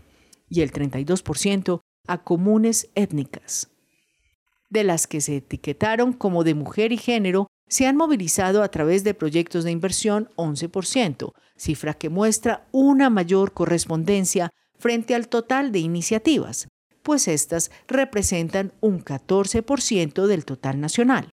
y 0.49 0.63
el 0.63 0.73
32% 0.73 1.81
a 2.07 2.25
comunes 2.25 2.89
étnicas. 2.95 3.69
De 4.71 4.83
las 4.83 5.07
que 5.07 5.21
se 5.21 5.37
etiquetaron 5.37 6.15
como 6.15 6.43
de 6.43 6.55
mujer 6.55 6.93
y 6.93 6.97
género, 6.97 7.49
se 7.73 7.87
han 7.87 7.97
movilizado 7.97 8.63
a 8.63 8.69
través 8.69 9.03
de 9.03 9.15
proyectos 9.15 9.65
de 9.65 9.71
inversión 9.71 10.29
11%, 10.37 11.33
cifra 11.57 11.95
que 11.95 12.11
muestra 12.11 12.69
una 12.71 13.09
mayor 13.09 13.55
correspondencia 13.55 14.51
frente 14.79 15.15
al 15.15 15.29
total 15.29 15.73
de 15.73 15.79
iniciativas, 15.79 16.69
pues 17.03 17.29
estas 17.29 17.71
representan 17.89 18.75
un 18.83 19.03
14% 19.03 20.27
del 20.27 20.45
total 20.45 20.83
nacional. 20.83 21.31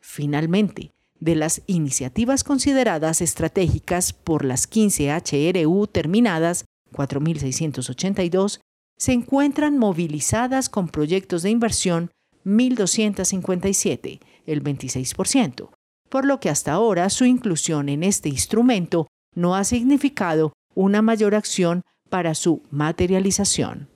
Finalmente, 0.00 0.92
de 1.18 1.34
las 1.34 1.62
iniciativas 1.66 2.44
consideradas 2.44 3.20
estratégicas 3.20 4.12
por 4.12 4.44
las 4.44 4.68
15 4.68 5.10
HRU 5.10 5.88
terminadas, 5.88 6.64
4.682, 6.92 8.60
se 8.96 9.12
encuentran 9.14 9.78
movilizadas 9.78 10.68
con 10.68 10.86
proyectos 10.86 11.42
de 11.42 11.50
inversión 11.50 12.12
1.257, 12.44 14.20
el 14.46 14.62
26%, 14.62 15.70
por 16.08 16.24
lo 16.24 16.40
que 16.40 16.50
hasta 16.50 16.72
ahora 16.72 17.08
su 17.10 17.24
inclusión 17.24 17.88
en 17.88 18.02
este 18.02 18.28
instrumento 18.28 19.06
no 19.34 19.54
ha 19.54 19.64
significado 19.64 20.52
una 20.74 21.02
mayor 21.02 21.34
acción 21.34 21.82
para 22.10 22.34
su 22.34 22.62
materialización. 22.70 23.88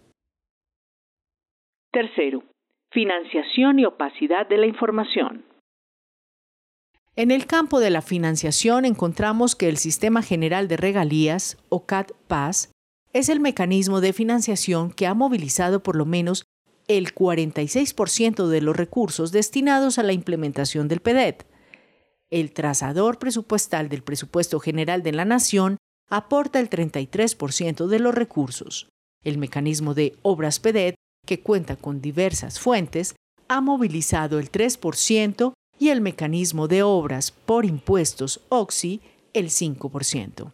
Tercero, 1.92 2.42
financiación 2.90 3.78
y 3.78 3.84
opacidad 3.84 4.48
de 4.48 4.58
la 4.58 4.66
información. 4.66 5.44
En 7.14 7.30
el 7.30 7.46
campo 7.46 7.80
de 7.80 7.88
la 7.88 8.02
financiación 8.02 8.84
encontramos 8.84 9.56
que 9.56 9.68
el 9.68 9.78
Sistema 9.78 10.22
General 10.22 10.68
de 10.68 10.76
Regalías, 10.76 11.56
o 11.70 11.86
CAD-PAS, 11.86 12.72
es 13.14 13.30
el 13.30 13.40
mecanismo 13.40 14.02
de 14.02 14.12
financiación 14.12 14.90
que 14.90 15.06
ha 15.06 15.14
movilizado 15.14 15.82
por 15.82 15.96
lo 15.96 16.04
menos 16.04 16.44
el 16.88 17.14
46% 17.14 18.46
de 18.46 18.60
los 18.60 18.76
recursos 18.76 19.32
destinados 19.32 19.98
a 19.98 20.02
la 20.02 20.12
implementación 20.12 20.88
del 20.88 21.00
PEDET. 21.00 21.46
El 22.30 22.52
trazador 22.52 23.18
presupuestal 23.18 23.88
del 23.88 24.02
presupuesto 24.02 24.60
general 24.60 25.02
de 25.02 25.12
la 25.12 25.24
Nación 25.24 25.78
aporta 26.08 26.60
el 26.60 26.70
33% 26.70 27.86
de 27.86 27.98
los 27.98 28.14
recursos. 28.14 28.88
El 29.24 29.38
mecanismo 29.38 29.94
de 29.94 30.16
obras 30.22 30.60
PEDET, 30.60 30.94
que 31.26 31.40
cuenta 31.40 31.76
con 31.76 32.00
diversas 32.00 32.60
fuentes, 32.60 33.16
ha 33.48 33.60
movilizado 33.60 34.38
el 34.38 34.50
3% 34.50 35.52
y 35.78 35.88
el 35.90 36.00
mecanismo 36.00 36.68
de 36.68 36.82
obras 36.82 37.30
por 37.30 37.64
impuestos 37.64 38.40
OXI 38.48 39.00
el 39.32 39.50
5%. 39.50 40.52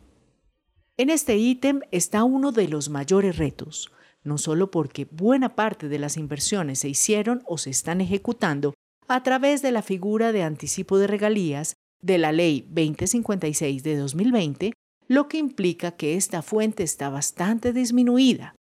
En 0.99 1.11
este 1.11 1.37
ítem 1.37 1.81
está 1.91 2.25
uno 2.25 2.53
de 2.53 2.69
los 2.69 2.89
mayores 2.89 3.37
retos, 3.37 3.91
no 4.25 4.39
solo 4.39 4.71
porque 4.71 5.07
buena 5.11 5.55
parte 5.55 5.89
de 5.89 5.99
las 5.99 6.17
inversiones 6.17 6.81
se 6.81 6.89
hicieron 6.89 7.43
o 7.47 7.59
se 7.59 7.71
están 7.71 8.01
ejecutando 8.01 8.75
a 9.09 9.23
través 9.23 9.63
de 9.63 9.73
la 9.73 9.83
figura 9.83 10.33
de 10.33 10.43
anticipo 10.43 10.99
de 10.99 11.07
regalías 11.07 11.75
de 12.01 12.19
la 12.19 12.33
Ley 12.33 12.63
2056 12.69 13.83
de 13.83 13.97
2020, 13.97 14.73
lo 15.09 15.29
que 15.29 15.39
implica 15.39 15.93
que 15.93 16.17
esta 16.17 16.43
fuente 16.43 16.83
está 16.83 17.11
bastante 17.11 17.73
disminuida, 17.73 18.55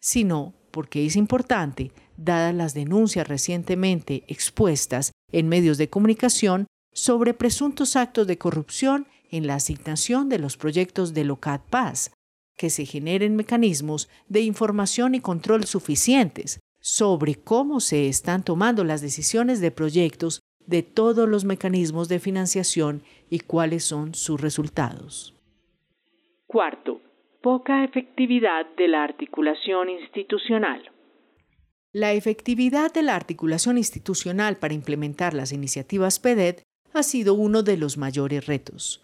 sino 0.00 0.54
porque 0.70 1.06
es 1.06 1.16
importante, 1.16 1.92
dadas 2.16 2.54
las 2.54 2.74
denuncias 2.74 3.26
recientemente 3.26 4.24
expuestas 4.28 5.12
en 5.32 5.48
medios 5.48 5.78
de 5.78 5.88
comunicación 5.88 6.66
sobre 6.92 7.34
presuntos 7.34 7.96
actos 7.96 8.26
de 8.26 8.38
corrupción 8.38 9.06
en 9.30 9.46
la 9.46 9.56
asignación 9.56 10.28
de 10.28 10.38
los 10.38 10.56
proyectos 10.56 11.14
de 11.14 11.24
LOCAT 11.24 11.62
Paz, 11.68 12.10
que 12.56 12.70
se 12.70 12.86
generen 12.86 13.36
mecanismos 13.36 14.08
de 14.28 14.40
información 14.40 15.14
y 15.14 15.20
control 15.20 15.64
suficientes 15.64 16.60
sobre 16.80 17.34
cómo 17.34 17.80
se 17.80 18.08
están 18.08 18.44
tomando 18.44 18.84
las 18.84 19.00
decisiones 19.00 19.60
de 19.60 19.70
proyectos 19.70 20.40
de 20.66 20.82
todos 20.82 21.28
los 21.28 21.44
mecanismos 21.44 22.08
de 22.08 22.20
financiación 22.20 23.02
y 23.30 23.40
cuáles 23.40 23.84
son 23.84 24.14
sus 24.14 24.40
resultados. 24.40 25.34
Cuarto, 26.46 27.00
poca 27.42 27.84
efectividad 27.84 28.66
de 28.76 28.88
la 28.88 29.04
articulación 29.04 29.90
institucional. 29.90 30.90
La 31.92 32.12
efectividad 32.12 32.92
de 32.92 33.02
la 33.02 33.14
articulación 33.14 33.78
institucional 33.78 34.56
para 34.56 34.74
implementar 34.74 35.34
las 35.34 35.52
iniciativas 35.52 36.18
PEDET 36.18 36.62
ha 36.92 37.02
sido 37.02 37.34
uno 37.34 37.62
de 37.62 37.76
los 37.76 37.98
mayores 37.98 38.46
retos. 38.46 39.03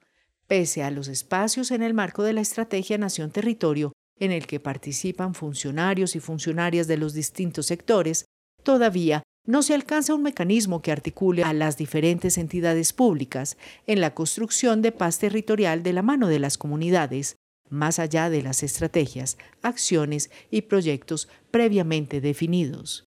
Pese 0.50 0.82
a 0.82 0.90
los 0.90 1.06
espacios 1.06 1.70
en 1.70 1.80
el 1.80 1.94
marco 1.94 2.24
de 2.24 2.32
la 2.32 2.40
Estrategia 2.40 2.98
Nación-Territorio, 2.98 3.92
en 4.18 4.32
el 4.32 4.48
que 4.48 4.58
participan 4.58 5.32
funcionarios 5.32 6.16
y 6.16 6.18
funcionarias 6.18 6.88
de 6.88 6.96
los 6.96 7.14
distintos 7.14 7.66
sectores, 7.66 8.24
todavía 8.64 9.22
no 9.46 9.62
se 9.62 9.74
alcanza 9.74 10.12
un 10.12 10.24
mecanismo 10.24 10.82
que 10.82 10.90
articule 10.90 11.44
a 11.44 11.52
las 11.52 11.76
diferentes 11.76 12.36
entidades 12.36 12.92
públicas 12.92 13.56
en 13.86 14.00
la 14.00 14.12
construcción 14.12 14.82
de 14.82 14.90
paz 14.90 15.20
territorial 15.20 15.84
de 15.84 15.92
la 15.92 16.02
mano 16.02 16.26
de 16.26 16.40
las 16.40 16.58
comunidades, 16.58 17.36
más 17.68 18.00
allá 18.00 18.28
de 18.28 18.42
las 18.42 18.64
estrategias, 18.64 19.38
acciones 19.62 20.32
y 20.50 20.62
proyectos 20.62 21.28
previamente 21.52 22.20
definidos. 22.20 23.04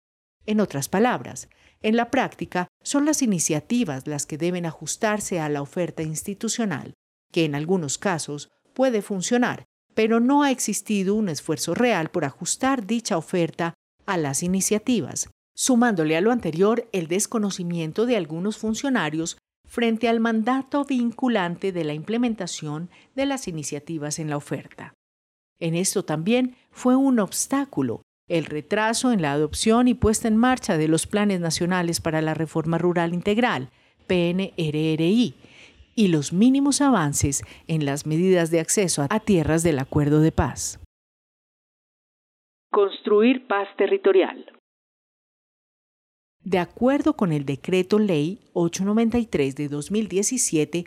En 0.46 0.58
otras 0.58 0.88
palabras, 0.88 1.50
en 1.82 1.96
la 1.96 2.10
práctica 2.10 2.68
son 2.82 3.04
las 3.04 3.20
iniciativas 3.20 4.06
las 4.06 4.24
que 4.24 4.38
deben 4.38 4.64
ajustarse 4.64 5.38
a 5.38 5.50
la 5.50 5.60
oferta 5.60 6.02
institucional, 6.02 6.94
que 7.36 7.44
en 7.44 7.54
algunos 7.54 7.98
casos 7.98 8.48
puede 8.72 9.02
funcionar, 9.02 9.66
pero 9.94 10.20
no 10.20 10.42
ha 10.42 10.50
existido 10.50 11.14
un 11.14 11.28
esfuerzo 11.28 11.74
real 11.74 12.08
por 12.08 12.24
ajustar 12.24 12.86
dicha 12.86 13.18
oferta 13.18 13.74
a 14.06 14.16
las 14.16 14.42
iniciativas, 14.42 15.28
sumándole 15.54 16.16
a 16.16 16.22
lo 16.22 16.32
anterior 16.32 16.88
el 16.92 17.08
desconocimiento 17.08 18.06
de 18.06 18.16
algunos 18.16 18.56
funcionarios 18.56 19.36
frente 19.66 20.08
al 20.08 20.18
mandato 20.18 20.86
vinculante 20.86 21.72
de 21.72 21.84
la 21.84 21.92
implementación 21.92 22.88
de 23.14 23.26
las 23.26 23.48
iniciativas 23.48 24.18
en 24.18 24.30
la 24.30 24.38
oferta. 24.38 24.94
En 25.60 25.74
esto 25.74 26.06
también 26.06 26.56
fue 26.70 26.96
un 26.96 27.18
obstáculo 27.18 28.00
el 28.28 28.46
retraso 28.46 29.12
en 29.12 29.20
la 29.20 29.32
adopción 29.32 29.88
y 29.88 29.94
puesta 29.94 30.26
en 30.26 30.38
marcha 30.38 30.78
de 30.78 30.88
los 30.88 31.06
planes 31.06 31.40
nacionales 31.40 32.00
para 32.00 32.22
la 32.22 32.32
reforma 32.32 32.78
rural 32.78 33.12
integral, 33.12 33.68
PNRRI, 34.06 35.34
y 35.96 36.08
los 36.08 36.32
mínimos 36.32 36.80
avances 36.80 37.42
en 37.66 37.84
las 37.84 38.06
medidas 38.06 38.52
de 38.52 38.60
acceso 38.60 39.06
a 39.08 39.18
tierras 39.18 39.64
del 39.64 39.80
acuerdo 39.80 40.20
de 40.20 40.30
paz. 40.30 40.78
Construir 42.70 43.46
paz 43.48 43.66
territorial. 43.78 44.52
De 46.44 46.58
acuerdo 46.58 47.14
con 47.14 47.32
el 47.32 47.44
decreto 47.44 47.98
ley 47.98 48.38
893 48.52 49.56
de 49.56 49.68
2017, 49.68 50.84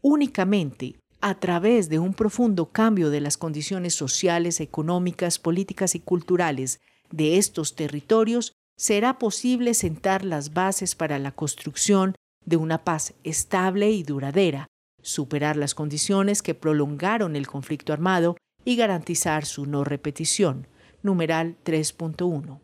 únicamente 0.00 0.94
a 1.20 1.34
través 1.38 1.88
de 1.88 1.98
un 1.98 2.14
profundo 2.14 2.66
cambio 2.70 3.10
de 3.10 3.20
las 3.20 3.36
condiciones 3.36 3.94
sociales, 3.94 4.60
económicas, 4.60 5.38
políticas 5.38 5.94
y 5.94 6.00
culturales 6.00 6.80
de 7.10 7.36
estos 7.36 7.74
territorios, 7.74 8.54
será 8.76 9.18
posible 9.18 9.74
sentar 9.74 10.24
las 10.24 10.54
bases 10.54 10.94
para 10.94 11.18
la 11.18 11.32
construcción 11.32 12.14
de 12.44 12.56
una 12.56 12.84
paz 12.84 13.14
estable 13.24 13.90
y 13.90 14.02
duradera, 14.02 14.68
superar 15.02 15.56
las 15.56 15.74
condiciones 15.74 16.42
que 16.42 16.54
prolongaron 16.54 17.36
el 17.36 17.46
conflicto 17.46 17.92
armado 17.92 18.36
y 18.64 18.76
garantizar 18.76 19.44
su 19.44 19.66
no 19.66 19.84
repetición. 19.84 20.66
Numeral 21.02 21.56
3.1. 21.64 22.60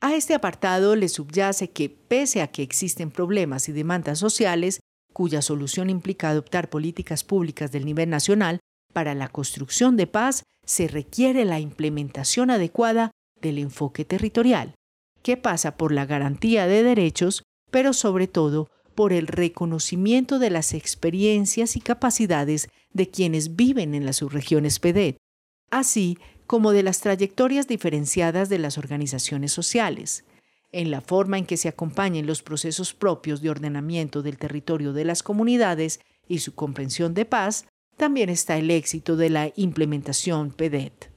A 0.00 0.14
este 0.14 0.34
apartado 0.34 0.94
le 0.94 1.08
subyace 1.08 1.70
que, 1.70 1.88
pese 1.88 2.42
a 2.42 2.48
que 2.48 2.62
existen 2.62 3.10
problemas 3.10 3.68
y 3.68 3.72
demandas 3.72 4.18
sociales, 4.18 4.80
cuya 5.12 5.42
solución 5.42 5.90
implica 5.90 6.28
adoptar 6.28 6.68
políticas 6.68 7.24
públicas 7.24 7.72
del 7.72 7.86
nivel 7.86 8.10
nacional, 8.10 8.60
para 8.92 9.14
la 9.14 9.28
construcción 9.28 9.96
de 9.96 10.06
paz 10.06 10.44
se 10.64 10.88
requiere 10.88 11.44
la 11.44 11.60
implementación 11.60 12.50
adecuada 12.50 13.10
del 13.40 13.58
enfoque 13.58 14.04
territorial, 14.04 14.74
que 15.22 15.36
pasa 15.36 15.76
por 15.76 15.92
la 15.92 16.06
garantía 16.06 16.66
de 16.66 16.82
derechos, 16.82 17.42
pero 17.70 17.92
sobre 17.92 18.26
todo 18.26 18.68
por 18.96 19.12
el 19.12 19.28
reconocimiento 19.28 20.40
de 20.40 20.50
las 20.50 20.74
experiencias 20.74 21.76
y 21.76 21.80
capacidades 21.80 22.68
de 22.92 23.08
quienes 23.08 23.54
viven 23.54 23.94
en 23.94 24.04
las 24.04 24.16
subregiones 24.16 24.80
PEDET, 24.80 25.18
así 25.70 26.18
como 26.46 26.72
de 26.72 26.82
las 26.82 27.00
trayectorias 27.00 27.68
diferenciadas 27.68 28.48
de 28.48 28.58
las 28.58 28.78
organizaciones 28.78 29.52
sociales, 29.52 30.24
en 30.72 30.90
la 30.90 31.00
forma 31.00 31.38
en 31.38 31.46
que 31.46 31.56
se 31.56 31.68
acompañen 31.68 32.26
los 32.26 32.42
procesos 32.42 32.94
propios 32.94 33.40
de 33.40 33.50
ordenamiento 33.50 34.22
del 34.22 34.38
territorio 34.38 34.92
de 34.92 35.04
las 35.04 35.22
comunidades 35.22 36.00
y 36.26 36.38
su 36.38 36.54
comprensión 36.54 37.14
de 37.14 37.24
paz, 37.24 37.66
también 37.96 38.30
está 38.30 38.56
el 38.58 38.70
éxito 38.70 39.16
de 39.16 39.30
la 39.30 39.52
implementación 39.56 40.50
PEDET. 40.50 41.15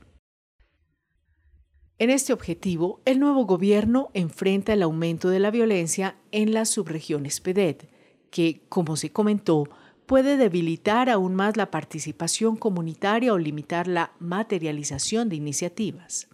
En 1.99 2.09
este 2.09 2.31
objetivo, 2.31 3.01
el 3.03 3.19
nuevo 3.19 3.45
gobierno 3.45 4.09
enfrenta 4.13 4.71
el 4.71 4.83
aumento 4.83 5.29
de 5.29 5.39
la 5.39 5.51
violencia 5.51 6.15
en 6.31 6.53
las 6.53 6.69
subregiones 6.69 7.41
PEDET, 7.41 7.89
que, 8.31 8.61
como 8.69 8.95
se 8.95 9.11
comentó, 9.11 9.67
puede 10.05 10.37
debilitar 10.37 11.09
aún 11.09 11.35
más 11.35 11.57
la 11.57 11.71
participación 11.71 12.55
comunitaria 12.55 13.33
o 13.33 13.37
limitar 13.37 13.89
la 13.89 14.13
materialización 14.19 15.27
de 15.27 15.35
iniciativas. 15.35 16.29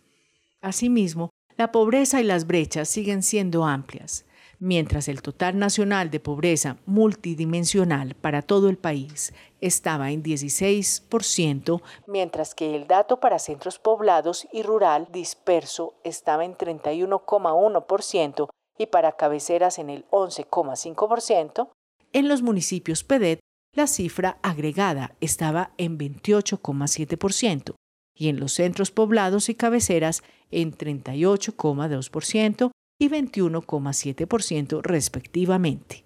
Asimismo, 0.61 1.31
la 1.57 1.71
pobreza 1.71 2.21
y 2.21 2.25
las 2.25 2.45
brechas 2.45 2.87
siguen 2.87 3.23
siendo 3.23 3.65
amplias 3.65 4.24
mientras 4.59 5.07
el 5.07 5.21
total 5.21 5.59
nacional 5.59 6.11
de 6.11 6.19
pobreza 6.19 6.77
multidimensional 6.85 8.15
para 8.15 8.41
todo 8.41 8.67
el 8.69 8.77
país 8.77 9.33
estaba 9.61 10.11
en 10.11 10.23
16%, 10.23 11.81
mientras 12.07 12.55
que 12.55 12.75
el 12.75 12.87
dato 12.87 13.19
para 13.19 13.37
centros 13.39 13.79
poblados 13.79 14.47
y 14.51 14.63
rural 14.63 15.07
disperso 15.11 15.93
estaba 16.03 16.45
en 16.45 16.55
31,1% 16.55 18.49
y 18.77 18.87
para 18.87 19.13
cabeceras 19.13 19.79
en 19.79 19.89
el 19.89 20.05
11,5%, 20.09 21.69
en 22.13 22.29
los 22.29 22.41
municipios 22.41 23.03
PEDET 23.03 23.39
la 23.73 23.87
cifra 23.87 24.37
agregada 24.41 25.15
estaba 25.19 25.71
en 25.77 25.97
28,7% 25.97 27.75
y 28.15 28.29
en 28.29 28.39
los 28.39 28.53
centros 28.53 28.91
poblados 28.91 29.49
y 29.49 29.55
cabeceras 29.55 30.23
en 30.49 30.71
38,2% 30.71 32.71
y 32.97 33.09
21,7% 33.09 34.81
respectivamente. 34.81 36.05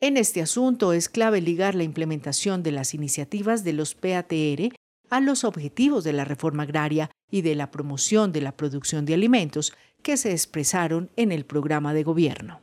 En 0.00 0.16
este 0.16 0.42
asunto 0.42 0.92
es 0.92 1.08
clave 1.08 1.40
ligar 1.40 1.74
la 1.74 1.84
implementación 1.84 2.62
de 2.62 2.72
las 2.72 2.94
iniciativas 2.94 3.64
de 3.64 3.72
los 3.72 3.94
PATR 3.94 4.74
a 5.10 5.20
los 5.20 5.44
objetivos 5.44 6.04
de 6.04 6.12
la 6.12 6.24
reforma 6.24 6.64
agraria 6.64 7.10
y 7.30 7.42
de 7.42 7.54
la 7.54 7.70
promoción 7.70 8.32
de 8.32 8.40
la 8.40 8.56
producción 8.56 9.06
de 9.06 9.14
alimentos 9.14 9.72
que 10.02 10.16
se 10.16 10.32
expresaron 10.32 11.10
en 11.16 11.32
el 11.32 11.46
programa 11.46 11.94
de 11.94 12.02
gobierno. 12.02 12.60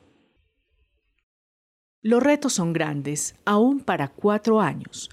Los 2.01 2.21
retos 2.21 2.53
son 2.53 2.73
grandes, 2.73 3.35
aún 3.45 3.79
para 3.79 4.07
cuatro 4.09 4.59
años. 4.59 5.09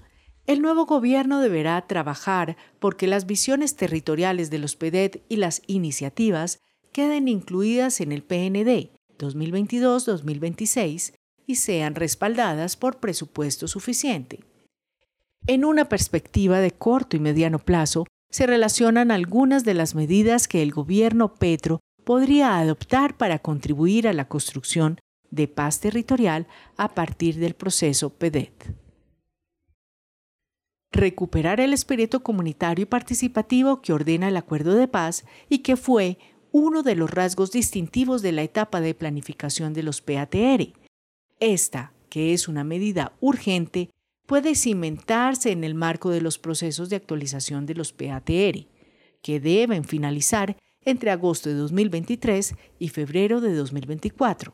El 0.47 0.61
nuevo 0.61 0.85
gobierno 0.85 1.39
deberá 1.39 1.79
trabajar 1.87 2.57
porque 2.79 3.05
las 3.05 3.27
visiones 3.27 3.75
territoriales 3.75 4.49
de 4.49 4.57
los 4.57 4.75
PEDET 4.75 5.23
y 5.29 5.35
las 5.35 5.61
iniciativas 5.67 6.59
queden 6.91 7.27
incluidas 7.27 8.01
en 8.01 8.11
el 8.11 8.23
PND 8.23 8.89
2022-2026 9.17 11.13
y 11.45 11.55
sean 11.55 11.95
respaldadas 11.95 12.77
por 12.77 12.99
presupuesto 12.99 13.67
suficiente. 13.67 14.39
En 15.47 15.65
una 15.65 15.89
perspectiva 15.89 16.59
de 16.59 16.71
corto 16.71 17.17
y 17.17 17.19
mediano 17.19 17.59
plazo, 17.59 18.05
se 18.29 18.45
relacionan 18.45 19.11
algunas 19.11 19.65
de 19.65 19.73
las 19.73 19.95
medidas 19.95 20.47
que 20.47 20.61
el 20.61 20.71
gobierno 20.71 21.33
Petro 21.35 21.79
podría 22.03 22.57
adoptar 22.57 23.17
para 23.17 23.39
contribuir 23.39 24.07
a 24.07 24.13
la 24.13 24.27
construcción 24.27 24.99
de 25.31 25.47
paz 25.47 25.79
territorial 25.79 26.47
a 26.77 26.93
partir 26.93 27.35
del 27.37 27.55
proceso 27.55 28.09
PEDET. 28.11 28.75
Recuperar 30.91 31.59
el 31.59 31.73
espíritu 31.73 32.21
comunitario 32.21 32.83
y 32.83 32.85
participativo 32.87 33.81
que 33.81 33.93
ordena 33.93 34.27
el 34.27 34.37
acuerdo 34.37 34.73
de 34.73 34.87
paz 34.87 35.23
y 35.49 35.59
que 35.59 35.77
fue 35.77 36.17
uno 36.51 36.83
de 36.83 36.95
los 36.95 37.11
rasgos 37.11 37.51
distintivos 37.51 38.21
de 38.21 38.31
la 38.31 38.43
etapa 38.43 38.81
de 38.81 38.93
planificación 38.93 39.73
de 39.73 39.83
los 39.83 40.01
PATR. 40.01 40.73
Esta, 41.39 41.93
que 42.09 42.33
es 42.33 42.47
una 42.47 42.63
medida 42.63 43.13
urgente, 43.19 43.89
puede 44.25 44.55
cimentarse 44.55 45.51
en 45.51 45.63
el 45.63 45.75
marco 45.75 46.09
de 46.09 46.21
los 46.21 46.37
procesos 46.37 46.89
de 46.89 46.95
actualización 46.95 47.65
de 47.65 47.75
los 47.75 47.93
PATR, 47.93 48.67
que 49.21 49.39
deben 49.39 49.83
finalizar 49.83 50.57
entre 50.85 51.11
agosto 51.11 51.49
de 51.49 51.55
2023 51.55 52.55
y 52.79 52.89
febrero 52.89 53.41
de 53.41 53.53
2024. 53.53 54.53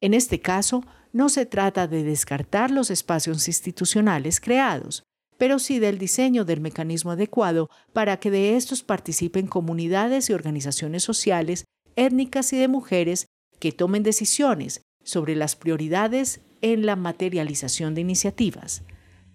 En 0.00 0.14
este 0.14 0.40
caso, 0.40 0.84
no 1.12 1.28
se 1.28 1.46
trata 1.46 1.86
de 1.86 2.02
descartar 2.02 2.70
los 2.70 2.90
espacios 2.90 3.48
institucionales 3.48 4.40
creados, 4.40 5.02
pero 5.38 5.58
sí 5.58 5.78
del 5.78 5.98
diseño 5.98 6.44
del 6.44 6.60
mecanismo 6.60 7.12
adecuado 7.12 7.68
para 7.92 8.18
que 8.18 8.30
de 8.30 8.56
estos 8.56 8.82
participen 8.82 9.46
comunidades 9.46 10.30
y 10.30 10.32
organizaciones 10.32 11.02
sociales, 11.02 11.64
étnicas 11.96 12.52
y 12.52 12.58
de 12.58 12.68
mujeres 12.68 13.26
que 13.58 13.72
tomen 13.72 14.02
decisiones 14.02 14.82
sobre 15.02 15.36
las 15.36 15.56
prioridades 15.56 16.40
en 16.62 16.86
la 16.86 16.96
materialización 16.96 17.94
de 17.94 18.00
iniciativas. 18.00 18.82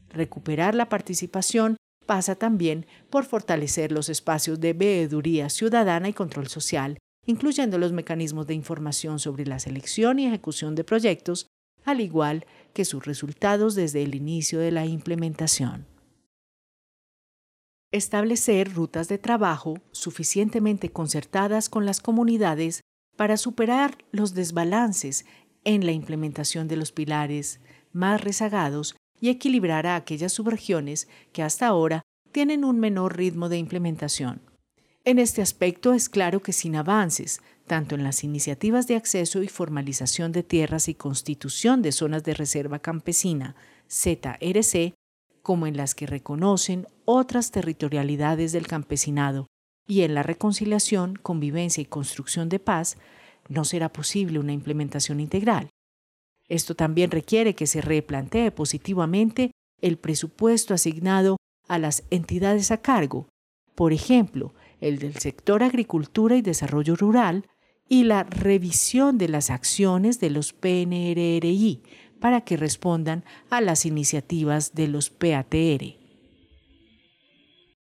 Recuperar 0.10 0.76
la 0.76 0.90
participación 0.90 1.78
pasa 2.06 2.36
también 2.36 2.86
por 3.10 3.26
fortalecer 3.26 3.92
los 3.92 4.10
espacios 4.10 4.60
de 4.60 4.74
veeduría 4.74 5.50
ciudadana 5.50 6.10
y 6.10 6.14
control 6.14 6.48
social, 6.48 6.98
incluyendo 7.26 7.78
los 7.78 7.94
mecanismos 7.94 8.48
de 8.48 8.54
información 8.54 9.20
sobre 9.20 9.46
la 9.46 9.60
selección 9.60 10.20
y 10.20 10.28
ejecución 10.28 10.76
de 10.76 10.84
proyectos, 10.84 11.48
al 11.86 12.02
igual 12.02 12.46
que 12.74 12.86
sus 12.86 13.06
resultados 13.06 13.76
desde 13.76 14.04
el 14.04 14.16
inicio 14.16 14.60
de 14.60 14.72
la 14.72 14.86
implementación. 14.86 15.91
Establecer 17.92 18.74
rutas 18.74 19.10
de 19.10 19.18
trabajo 19.18 19.78
suficientemente 19.92 20.90
concertadas 20.94 21.68
con 21.68 21.86
las 21.86 22.00
comunidades 22.00 22.80
para 23.18 23.36
superar 23.36 23.98
los 24.12 24.34
desbalances 24.34 25.26
en 25.66 25.86
la 25.86 25.92
implementación 25.92 26.70
de 26.70 26.78
los 26.78 26.94
pilares 26.94 27.60
más 27.92 28.22
rezagados 28.22 28.96
y 29.20 29.28
equilibrar 29.28 29.88
a 29.88 29.98
aquellas 29.98 30.32
subregiones 30.32 31.10
que 31.34 31.44
hasta 31.44 31.68
ahora 31.68 32.02
tienen 32.32 32.64
un 32.64 32.80
menor 32.80 33.18
ritmo 33.18 33.50
de 33.50 33.58
implementación. 33.58 34.42
En 35.04 35.20
este 35.20 35.42
aspecto 35.42 35.94
es 35.94 36.08
claro 36.08 36.42
que 36.42 36.54
sin 36.54 36.78
avances, 36.78 37.42
tanto 37.68 37.96
en 37.96 38.04
las 38.06 38.24
iniciativas 38.24 38.88
de 38.88 38.96
acceso 38.96 39.44
y 39.44 39.50
formalización 39.50 40.32
de 40.32 40.44
tierras 40.44 40.88
y 40.88 40.96
constitución 40.96 41.82
de 41.82 41.92
zonas 41.92 42.24
de 42.24 42.36
reserva 42.36 42.80
campesina, 42.80 43.56
ZRC, 43.90 44.94
como 45.42 45.68
en 45.68 45.78
las 45.78 45.96
que 45.96 46.06
reconocen 46.06 46.88
otras 47.06 47.52
territorialidades 47.52 48.52
del 48.52 48.68
campesinado, 48.68 49.48
y 49.88 50.02
en 50.02 50.14
la 50.14 50.24
reconciliación, 50.24 51.16
convivencia 51.16 51.82
y 51.82 51.86
construcción 51.86 52.50
de 52.50 52.60
paz, 52.60 52.98
no 53.50 53.66
será 53.66 53.92
posible 53.92 54.40
una 54.40 54.54
implementación 54.54 55.20
integral. 55.20 55.70
Esto 56.48 56.76
también 56.76 57.12
requiere 57.12 57.56
que 57.56 57.68
se 57.68 57.82
replantee 57.82 58.52
positivamente 58.52 59.52
el 59.82 59.98
presupuesto 59.98 60.74
asignado 60.74 61.38
a 61.68 61.80
las 61.80 62.04
entidades 62.10 62.72
a 62.72 62.78
cargo, 62.78 63.28
por 63.76 63.94
ejemplo, 63.94 64.54
el 64.80 65.00
del 65.00 65.16
sector 65.16 65.64
agricultura 65.64 66.36
y 66.36 66.42
desarrollo 66.42 66.96
rural, 66.96 67.46
y 67.88 68.04
la 68.04 68.24
revisión 68.24 69.18
de 69.18 69.28
las 69.28 69.50
acciones 69.50 70.20
de 70.20 70.30
los 70.30 70.54
PNRRI 70.54 71.84
para 72.22 72.42
que 72.42 72.56
respondan 72.56 73.26
a 73.50 73.60
las 73.60 73.86
iniciativas 73.86 74.74
de 74.74 74.88
los 74.88 75.10
PATR. 75.10 75.96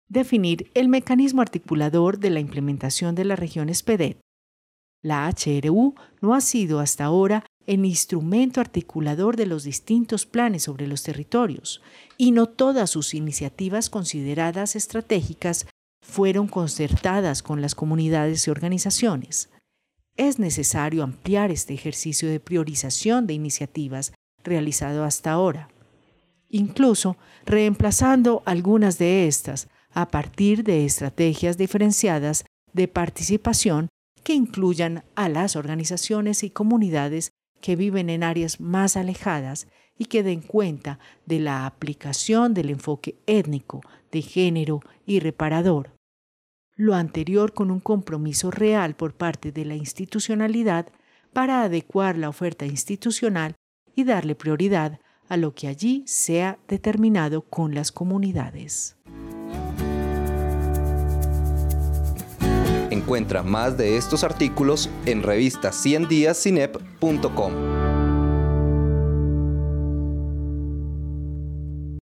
Definir 0.08 0.72
el 0.74 0.90
mecanismo 0.90 1.42
articulador 1.42 2.18
de 2.18 2.32
la 2.32 2.40
implementación 2.40 3.14
de 3.14 3.26
la 3.26 3.36
región 3.36 3.70
PEDET. 3.86 4.20
La 5.04 5.30
HRU 5.30 5.96
no 6.22 6.34
ha 6.34 6.42
sido 6.42 6.80
hasta 6.80 7.06
ahora 7.06 7.46
el 7.68 7.86
instrumento 7.86 8.60
articulador 8.60 9.36
de 9.36 9.46
los 9.46 9.64
distintos 9.64 10.26
planes 10.26 10.64
sobre 10.64 10.88
los 10.88 11.04
territorios, 11.04 11.82
y 12.18 12.32
no 12.32 12.48
todas 12.48 12.90
sus 12.90 13.14
iniciativas 13.14 13.90
consideradas 13.90 14.76
estratégicas 14.76 15.68
fueron 16.02 16.48
concertadas 16.48 17.44
con 17.44 17.62
las 17.62 17.76
comunidades 17.76 18.48
y 18.48 18.50
organizaciones. 18.50 19.50
Es 20.18 20.40
necesario 20.40 21.04
ampliar 21.04 21.52
este 21.52 21.74
ejercicio 21.74 22.30
de 22.30 22.40
priorización 22.40 23.28
de 23.28 23.34
iniciativas 23.34 24.14
realizado 24.44 25.04
hasta 25.04 25.32
ahora, 25.32 25.70
incluso 26.50 27.18
reemplazando 27.46 28.44
algunas 28.46 28.98
de 28.98 29.28
estas 29.28 29.68
a 29.92 30.10
partir 30.10 30.64
de 30.64 30.86
estrategias 30.86 31.58
diferenciadas 31.58 32.46
de 32.74 32.88
participación 32.88 33.90
que 34.24 34.34
incluyan 34.34 35.04
a 35.16 35.30
las 35.30 35.56
organizaciones 35.56 36.44
y 36.44 36.50
comunidades 36.50 37.32
que 37.60 37.76
viven 37.76 38.10
en 38.10 38.24
áreas 38.24 38.60
más 38.60 38.98
alejadas 38.98 39.68
y 39.98 40.06
que 40.06 40.24
den 40.24 40.42
cuenta 40.42 41.00
de 41.26 41.40
la 41.40 41.66
aplicación 41.66 42.54
del 42.54 42.70
enfoque 42.70 43.16
étnico, 43.28 43.82
de 44.12 44.22
género 44.22 44.82
y 45.06 45.20
reparador. 45.20 45.92
Lo 46.76 46.96
anterior 46.96 47.54
con 47.54 47.70
un 47.70 47.80
compromiso 47.80 48.50
real 48.50 48.96
por 48.96 49.14
parte 49.14 49.52
de 49.52 49.66
la 49.66 49.76
institucionalidad 49.76 50.88
para 51.34 51.62
adecuar 51.62 52.18
la 52.18 52.30
oferta 52.30 52.66
institucional 52.66 53.56
y 53.96 54.04
darle 54.04 54.36
prioridad 54.36 55.00
a 55.30 55.38
lo 55.38 55.54
que 55.54 55.68
allí 55.68 56.04
sea 56.06 56.60
determinado 56.68 57.42
con 57.42 57.74
las 57.74 57.92
comunidades. 57.92 58.98
Encuentra 62.90 63.42
más 63.42 63.78
de 63.78 63.98
estos 63.98 64.24
artículos 64.24 64.90
en 65.06 65.24
revista 65.24 65.72
100 65.72 66.08
días 66.08 66.38